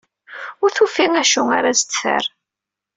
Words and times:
Ur 0.63 0.69
tufi 0.75 1.05
acu 1.21 1.41
ara 1.57 1.71
s-d-terr. 1.79 2.25